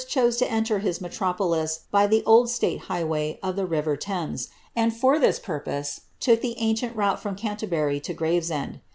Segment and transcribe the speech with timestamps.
[0.07, 4.91] chose to enter his metropolis by the old state highway of the river Thames, and
[4.97, 8.79] for this purpose took the ancient route from Can terbury to Gravesend.